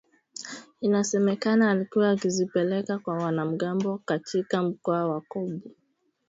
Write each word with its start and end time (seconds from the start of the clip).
inasemekana 0.81 1.71
alikuwa 1.71 2.09
akizipeleka 2.11 2.99
kwa 2.99 3.13
wanamgambo 3.17 3.97
katika 4.05 4.63
mkoa 4.63 5.07
wa 5.09 5.21
Kobu 5.21 5.71